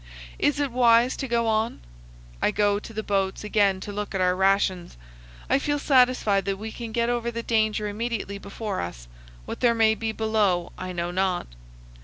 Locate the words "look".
3.91-4.15